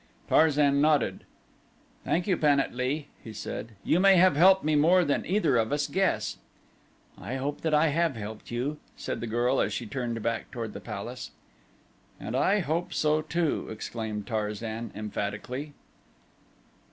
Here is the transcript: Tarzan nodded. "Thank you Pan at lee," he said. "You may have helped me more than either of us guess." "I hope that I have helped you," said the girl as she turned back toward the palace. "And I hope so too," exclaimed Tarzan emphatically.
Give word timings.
Tarzan 0.27 0.81
nodded. 0.81 1.25
"Thank 2.05 2.25
you 2.25 2.35
Pan 2.35 2.59
at 2.59 2.73
lee," 2.73 3.09
he 3.23 3.33
said. 3.33 3.73
"You 3.83 3.99
may 3.99 4.15
have 4.15 4.35
helped 4.35 4.63
me 4.63 4.75
more 4.75 5.05
than 5.05 5.27
either 5.27 5.57
of 5.57 5.71
us 5.71 5.85
guess." 5.85 6.37
"I 7.19 7.35
hope 7.35 7.61
that 7.61 7.75
I 7.75 7.89
have 7.89 8.15
helped 8.15 8.49
you," 8.49 8.79
said 8.97 9.19
the 9.21 9.27
girl 9.27 9.61
as 9.61 9.73
she 9.73 9.85
turned 9.85 10.19
back 10.23 10.49
toward 10.49 10.73
the 10.73 10.79
palace. 10.81 11.29
"And 12.19 12.35
I 12.35 12.61
hope 12.61 12.95
so 12.95 13.21
too," 13.21 13.67
exclaimed 13.69 14.25
Tarzan 14.25 14.89
emphatically. 14.95 15.73